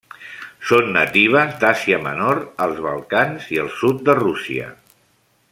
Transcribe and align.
Són 0.69 0.87
natives 0.95 1.53
d'Àsia 1.63 1.99
Menor, 2.07 2.41
els 2.67 2.81
Balcans 2.87 3.47
i 3.57 3.61
el 3.67 3.71
sud 3.83 4.03
de 4.09 4.19
Rússia. 4.23 4.73